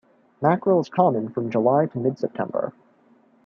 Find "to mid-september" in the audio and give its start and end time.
1.85-2.73